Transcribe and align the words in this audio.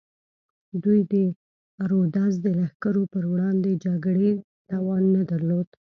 دوی 0.83 0.99
د 1.11 1.15
رودز 1.89 2.33
د 2.45 2.47
لښکرو 2.59 3.03
پر 3.13 3.23
وړاندې 3.31 3.79
جګړې 3.85 4.31
توان 4.71 5.03
نه 5.15 5.21
درلود. 5.31 5.67